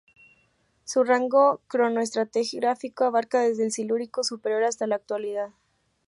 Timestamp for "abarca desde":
3.05-3.65